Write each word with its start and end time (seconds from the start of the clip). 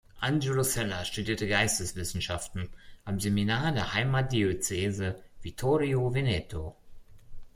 Angelo 0.19 0.63
Cella 0.63 1.05
studierte 1.05 1.47
Geisteswissenschaften 1.47 2.69
am 3.05 3.19
Seminar 3.19 3.71
der 3.71 3.93
Heimatdiözese 3.93 5.21
Vittorio 5.43 6.11
Veneto. 6.11 6.75